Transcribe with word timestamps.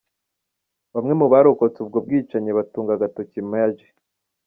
Bamwe 0.93 1.13
mu 1.19 1.25
barokotse 1.33 1.77
ubwo 1.81 1.97
bwicanyi 2.05 2.51
batunga 2.57 2.91
agatoki 2.93 3.39
Maj. 3.51 3.77